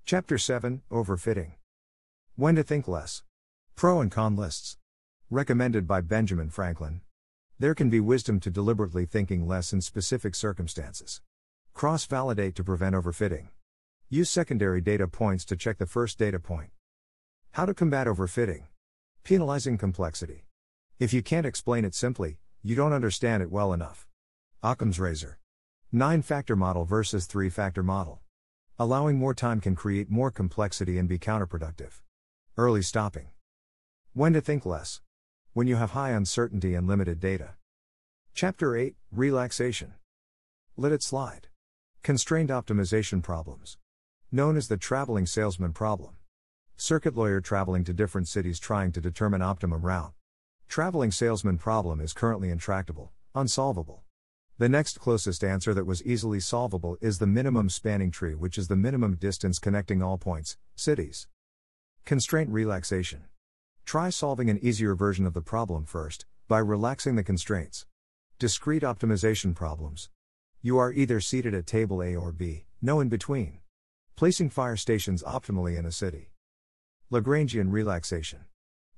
Chapter 0.05 0.37
7 0.37 0.83
Overfitting. 0.91 1.53
When 2.37 2.57
to 2.57 2.63
think 2.63 2.87
less. 2.87 3.23
Pro 3.75 4.03
and 4.03 4.13
con 4.13 4.37
lists. 4.37 4.77
Recommended 5.31 5.87
by 5.87 6.03
Benjamin 6.03 6.51
Franklin. 6.51 7.01
There 7.59 7.75
can 7.75 7.89
be 7.89 8.01
wisdom 8.01 8.39
to 8.41 8.51
deliberately 8.51 9.07
thinking 9.07 9.49
less 9.49 9.73
in 9.73 9.81
specific 9.81 10.35
circumstances. 10.35 11.23
Cross 11.73 12.05
validate 12.05 12.55
to 12.57 12.65
prevent 12.65 12.95
overfitting. 12.95 13.49
Use 14.11 14.29
secondary 14.29 14.83
data 14.83 15.09
points 15.09 15.47
to 15.47 15.57
check 15.57 15.79
the 15.79 15.87
first 15.87 16.19
data 16.19 16.39
point. 16.39 16.69
How 17.53 17.65
to 17.65 17.73
combat 17.73 18.07
overfitting. 18.07 18.65
Penalizing 19.25 19.79
complexity. 19.79 20.45
If 20.99 21.15
you 21.15 21.23
can't 21.23 21.47
explain 21.47 21.87
it 21.87 21.95
simply, 21.95 22.37
you 22.63 22.77
don't 22.77 22.93
understand 22.93 23.43
it 23.43 23.51
well 23.51 23.73
enough. 23.73 24.07
Occam's 24.63 25.01
razor. 25.01 25.39
9 25.91 26.21
factor 26.21 26.55
model 26.55 26.85
versus 26.85 27.25
3 27.25 27.49
factor 27.49 27.83
model. 27.83 28.21
Allowing 28.79 29.17
more 29.17 29.33
time 29.33 29.63
can 29.63 29.75
create 29.75 30.11
more 30.11 30.31
complexity 30.31 30.99
and 30.99 31.09
be 31.09 31.19
counterproductive. 31.19 32.03
Early 32.59 32.83
stopping. 32.83 33.29
When 34.13 34.35
to 34.35 34.43
think 34.43 34.67
less. 34.67 35.01
When 35.55 35.67
you 35.67 35.77
have 35.77 35.93
high 35.93 36.11
uncertainty 36.11 36.75
and 36.75 36.87
limited 36.87 37.19
data. 37.19 37.55
Chapter 38.35 38.77
8 38.77 38.95
Relaxation. 39.11 39.95
Let 40.77 40.93
it 40.93 41.03
slide. 41.03 41.49
Constrained 42.03 42.51
optimization 42.51 43.23
problems. 43.23 43.79
Known 44.31 44.59
as 44.59 44.69
the 44.69 44.77
traveling 44.77 45.25
salesman 45.25 45.73
problem. 45.73 46.17
Circuit 46.77 47.17
lawyer 47.17 47.41
traveling 47.41 47.85
to 47.85 47.93
different 47.93 48.27
cities 48.27 48.59
trying 48.59 48.91
to 48.93 49.01
determine 49.01 49.41
optimum 49.41 49.83
route. 49.83 50.13
Traveling 50.69 51.13
salesman 51.13 51.57
problem 51.57 52.01
is 52.01 52.13
currently 52.13 52.51
intractable, 52.51 53.13
unsolvable. 53.33 54.03
The 54.59 54.69
next 54.69 54.99
closest 54.99 55.45
answer 55.45 55.73
that 55.73 55.87
was 55.87 56.05
easily 56.05 56.41
solvable 56.41 56.99
is 57.01 57.19
the 57.19 57.29
minimum 57.29 57.69
spanning 57.69 58.11
tree, 58.11 58.35
which 58.35 58.59
is 58.59 58.67
the 58.67 58.77
minimum 58.77 59.15
distance 59.15 59.61
connecting 59.61 60.03
all 60.03 60.19
points, 60.19 60.57
cities. 60.75 61.29
Constraint 62.05 62.51
relaxation. 62.51 63.25
Try 63.85 64.11
solving 64.11 64.51
an 64.51 64.59
easier 64.61 64.97
version 64.97 65.27
of 65.27 65.33
the 65.33 65.41
problem 65.41 65.85
first, 65.85 66.27
by 66.49 66.59
relaxing 66.59 67.15
the 67.15 67.23
constraints. 67.23 67.87
Discrete 68.41 68.83
optimization 68.83 69.55
problems. 69.55 70.11
You 70.61 70.79
are 70.79 70.93
either 70.93 71.21
seated 71.21 71.55
at 71.55 71.69
table 71.69 72.03
A 72.03 72.17
or 72.17 72.33
B, 72.33 72.67
no 72.83 72.99
in 72.99 73.09
between. 73.09 73.61
Placing 74.17 74.51
fire 74.51 74.77
stations 74.77 75.23
optimally 75.23 75.79
in 75.79 75.87
a 75.87 75.93
city. 75.93 76.33
Lagrangian 77.13 77.71
relaxation. 77.71 78.41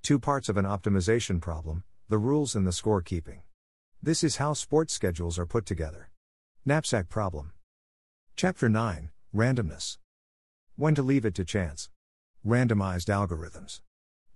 Two 0.01 0.21
parts 0.21 0.49
of 0.49 0.57
an 0.57 0.65
optimization 0.65 1.41
problem 1.41 1.83
the 2.09 2.19
rules 2.19 2.55
and 2.55 2.65
the 2.65 2.71
scorekeeping. 2.71 3.41
This 4.01 4.23
is 4.23 4.37
how 4.37 4.53
sports 4.53 4.95
schedules 4.95 5.41
are 5.41 5.47
put 5.47 5.67
together. 5.67 6.11
Knapsack 6.65 7.09
problem. 7.09 7.51
Chapter 8.37 8.69
9 8.69 9.11
Randomness. 9.35 9.99
When 10.77 10.95
to 10.95 11.03
leave 11.03 11.25
it 11.25 11.35
to 11.35 11.45
chance. 11.45 11.91
Randomized 12.47 13.09
algorithms. 13.09 13.81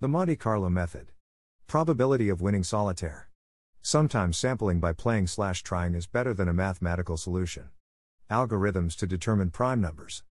The 0.01 0.09
Monte 0.09 0.35
Carlo 0.35 0.69
method. 0.69 1.13
Probability 1.65 2.27
of 2.27 2.41
winning 2.41 2.65
solitaire. 2.65 3.29
Sometimes 3.81 4.37
sampling 4.37 4.81
by 4.81 4.91
playing 4.91 5.27
slash 5.27 5.63
trying 5.63 5.95
is 5.95 6.07
better 6.07 6.33
than 6.33 6.49
a 6.49 6.53
mathematical 6.53 7.15
solution. 7.15 7.69
Algorithms 8.29 8.97
to 8.97 9.07
determine 9.07 9.49
prime 9.49 9.79
numbers. 9.79 10.23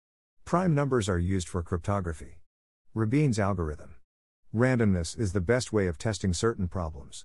Prime 0.45 0.75
numbers 0.75 1.09
are 1.09 1.19
used 1.19 1.49
for 1.49 1.63
cryptography. 1.63 2.40
Rabin's 2.93 3.39
algorithm. 3.39 3.95
Randomness 4.53 5.17
is 5.17 5.33
the 5.33 5.41
best 5.41 5.73
way 5.73 5.87
of 5.87 5.97
testing 5.97 6.33
certain 6.33 6.67
problems. 6.67 7.25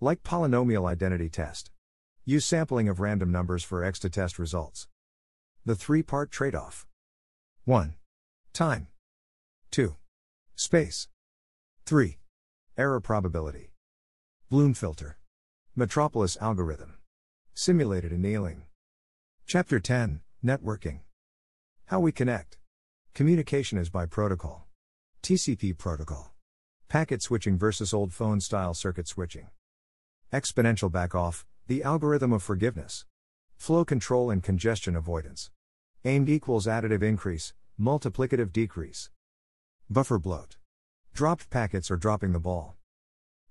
Like 0.00 0.22
polynomial 0.22 0.88
identity 0.88 1.28
test. 1.28 1.72
Use 2.24 2.46
sampling 2.46 2.88
of 2.88 3.00
random 3.00 3.32
numbers 3.32 3.64
for 3.64 3.82
X 3.82 3.98
to 4.00 4.08
test 4.08 4.38
results. 4.38 4.86
The 5.66 5.74
three 5.74 6.04
part 6.04 6.30
trade 6.30 6.54
off 6.54 6.86
1. 7.64 7.94
Time. 8.52 8.86
2. 9.72 9.96
Space. 10.54 11.08
3. 11.86 12.18
Error 12.78 13.00
probability. 13.00 13.72
Bloom 14.48 14.74
filter. 14.74 15.18
Metropolis 15.74 16.36
algorithm. 16.40 16.98
Simulated 17.52 18.12
annealing. 18.12 18.62
Chapter 19.44 19.80
10 19.80 20.20
Networking. 20.44 21.00
How 21.86 21.98
we 21.98 22.12
connect. 22.12 22.58
Communication 23.12 23.76
is 23.76 23.90
by 23.90 24.06
protocol. 24.06 24.69
TCP 25.22 25.76
protocol. 25.76 26.32
Packet 26.88 27.22
switching 27.22 27.58
versus 27.58 27.92
old 27.92 28.12
phone 28.12 28.40
style 28.40 28.74
circuit 28.74 29.06
switching. 29.06 29.48
Exponential 30.32 30.90
back 30.90 31.14
off, 31.14 31.44
the 31.66 31.82
algorithm 31.82 32.32
of 32.32 32.42
forgiveness. 32.42 33.04
Flow 33.56 33.84
control 33.84 34.30
and 34.30 34.42
congestion 34.42 34.96
avoidance. 34.96 35.50
Aimed 36.04 36.28
equals 36.28 36.66
additive 36.66 37.02
increase, 37.02 37.52
multiplicative 37.78 38.52
decrease. 38.52 39.10
Buffer 39.90 40.18
bloat. 40.18 40.56
Dropped 41.12 41.50
packets 41.50 41.90
or 41.90 41.96
dropping 41.96 42.32
the 42.32 42.40
ball. 42.40 42.76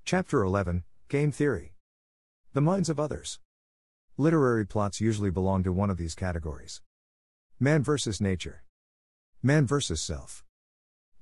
Chapter 0.06 0.42
11 0.42 0.84
Game 1.08 1.32
Theory. 1.32 1.76
The 2.54 2.62
minds 2.62 2.90
of 2.90 3.00
others. 3.00 3.40
Literary 4.18 4.66
plots 4.66 5.00
usually 5.00 5.30
belong 5.30 5.64
to 5.64 5.72
one 5.72 5.90
of 5.90 5.98
these 5.98 6.16
categories 6.16 6.82
Man 7.60 7.84
versus 7.84 8.20
nature, 8.20 8.64
Man 9.44 9.68
versus 9.68 10.02
self, 10.02 10.44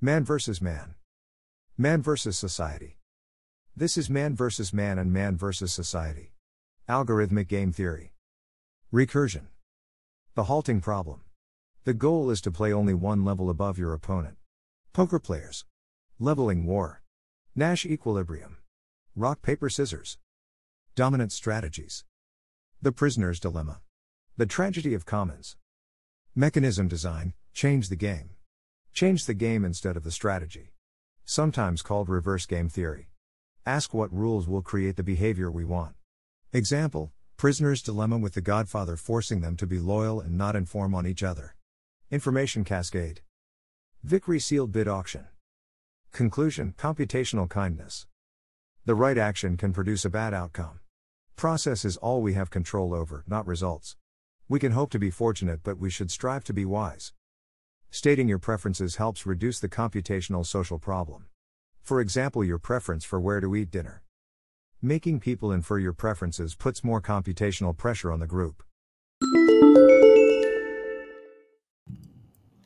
Man 0.00 0.24
versus 0.24 0.62
man, 0.62 0.94
Man 1.76 2.02
versus 2.02 2.38
society. 2.38 2.98
This 3.76 3.96
is 3.96 4.08
man 4.08 4.36
versus 4.36 4.72
man 4.72 4.96
and 4.96 5.12
man 5.12 5.36
versus 5.36 5.72
society. 5.72 6.34
Algorithmic 6.88 7.48
game 7.48 7.72
theory. 7.72 8.12
Recursion. 8.92 9.46
The 10.36 10.44
halting 10.44 10.82
problem. 10.82 11.22
The 11.82 11.94
goal 11.94 12.30
is 12.30 12.40
to 12.42 12.52
play 12.52 12.72
only 12.72 12.94
one 12.94 13.24
level 13.24 13.50
above 13.50 13.76
your 13.76 13.92
opponent. 13.92 14.36
Poker 14.92 15.18
players. 15.18 15.64
Leveling 16.20 16.64
war. 16.64 17.02
Nash 17.56 17.84
equilibrium. 17.84 18.58
Rock, 19.16 19.42
paper, 19.42 19.68
scissors. 19.68 20.16
Dominant 20.94 21.32
strategies. 21.32 22.04
The 22.80 22.92
prisoner's 22.92 23.40
dilemma. 23.40 23.80
The 24.36 24.46
tragedy 24.46 24.94
of 24.94 25.06
commons. 25.06 25.56
Mechanism 26.36 26.86
design 26.86 27.34
change 27.52 27.88
the 27.88 27.96
game. 27.96 28.30
Change 28.98 29.26
the 29.26 29.34
game 29.34 29.64
instead 29.64 29.96
of 29.96 30.02
the 30.02 30.10
strategy. 30.10 30.72
Sometimes 31.24 31.82
called 31.82 32.08
reverse 32.08 32.46
game 32.46 32.68
theory. 32.68 33.10
Ask 33.64 33.94
what 33.94 34.12
rules 34.12 34.48
will 34.48 34.60
create 34.60 34.96
the 34.96 35.04
behavior 35.04 35.52
we 35.52 35.64
want. 35.64 35.94
Example 36.52 37.12
Prisoner's 37.36 37.80
dilemma 37.80 38.18
with 38.18 38.34
the 38.34 38.40
Godfather 38.40 38.96
forcing 38.96 39.40
them 39.40 39.56
to 39.58 39.68
be 39.68 39.78
loyal 39.78 40.20
and 40.20 40.36
not 40.36 40.56
inform 40.56 40.96
on 40.96 41.06
each 41.06 41.22
other. 41.22 41.54
Information 42.10 42.64
cascade. 42.64 43.20
Vickrey 44.04 44.42
sealed 44.42 44.72
bid 44.72 44.88
auction. 44.88 45.26
Conclusion 46.10 46.74
Computational 46.76 47.48
kindness. 47.48 48.08
The 48.84 48.96
right 48.96 49.16
action 49.16 49.56
can 49.56 49.72
produce 49.72 50.04
a 50.04 50.10
bad 50.10 50.34
outcome. 50.34 50.80
Process 51.36 51.84
is 51.84 51.96
all 51.98 52.20
we 52.20 52.34
have 52.34 52.50
control 52.50 52.92
over, 52.92 53.22
not 53.28 53.46
results. 53.46 53.94
We 54.48 54.58
can 54.58 54.72
hope 54.72 54.90
to 54.90 54.98
be 54.98 55.10
fortunate, 55.10 55.60
but 55.62 55.78
we 55.78 55.88
should 55.88 56.10
strive 56.10 56.42
to 56.42 56.52
be 56.52 56.64
wise. 56.64 57.12
Stating 57.90 58.28
your 58.28 58.38
preferences 58.38 58.96
helps 58.96 59.26
reduce 59.26 59.60
the 59.60 59.68
computational 59.68 60.44
social 60.44 60.78
problem. 60.78 61.26
For 61.82 62.00
example, 62.00 62.44
your 62.44 62.58
preference 62.58 63.04
for 63.04 63.18
where 63.18 63.40
to 63.40 63.56
eat 63.56 63.70
dinner. 63.70 64.02
Making 64.82 65.20
people 65.20 65.50
infer 65.50 65.78
your 65.78 65.94
preferences 65.94 66.54
puts 66.54 66.84
more 66.84 67.00
computational 67.00 67.76
pressure 67.76 68.12
on 68.12 68.20
the 68.20 68.26
group. 68.26 68.62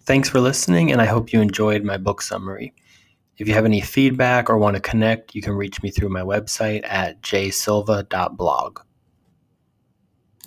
Thanks 0.04 0.28
for 0.28 0.40
listening, 0.40 0.90
and 0.90 1.00
I 1.00 1.06
hope 1.06 1.32
you 1.32 1.40
enjoyed 1.40 1.84
my 1.84 1.96
book 1.96 2.20
summary. 2.20 2.74
If 3.38 3.46
you 3.46 3.54
have 3.54 3.64
any 3.64 3.80
feedback 3.80 4.50
or 4.50 4.58
want 4.58 4.74
to 4.74 4.82
connect, 4.82 5.34
you 5.36 5.40
can 5.40 5.52
reach 5.52 5.82
me 5.82 5.90
through 5.90 6.08
my 6.08 6.22
website 6.22 6.84
at 6.84 7.22
jsilva.blog. 7.22 8.80